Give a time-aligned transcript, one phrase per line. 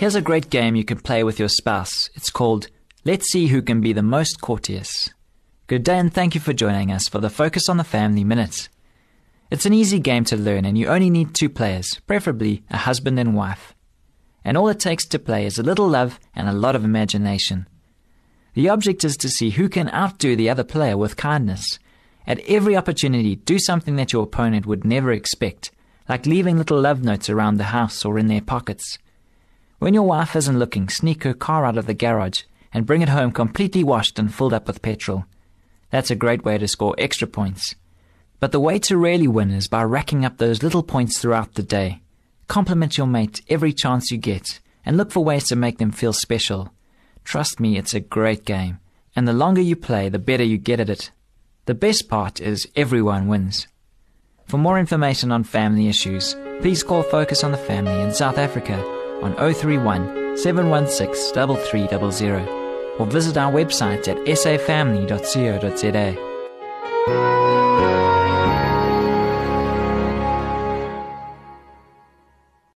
[0.00, 2.08] Here's a great game you can play with your spouse.
[2.14, 2.68] It's called
[3.04, 5.10] Let's See Who Can Be the Most Courteous.
[5.66, 8.70] Good day and thank you for joining us for the Focus on the Family Minute.
[9.50, 13.18] It's an easy game to learn and you only need two players, preferably a husband
[13.18, 13.74] and wife.
[14.42, 17.68] And all it takes to play is a little love and a lot of imagination.
[18.54, 21.78] The object is to see who can outdo the other player with kindness.
[22.26, 25.70] At every opportunity, do something that your opponent would never expect,
[26.08, 28.96] like leaving little love notes around the house or in their pockets.
[29.80, 33.08] When your wife isn't looking, sneak her car out of the garage and bring it
[33.08, 35.24] home completely washed and filled up with petrol.
[35.88, 37.74] That's a great way to score extra points.
[38.40, 41.62] But the way to really win is by racking up those little points throughout the
[41.62, 42.02] day.
[42.46, 46.12] Compliment your mate every chance you get and look for ways to make them feel
[46.12, 46.74] special.
[47.24, 48.80] Trust me, it's a great game.
[49.16, 51.10] And the longer you play, the better you get at it.
[51.64, 53.66] The best part is everyone wins.
[54.46, 58.99] For more information on family issues, please call Focus on the Family in South Africa
[59.22, 62.48] on 031 716 3300
[62.98, 66.16] or visit our website at safamily.co.za.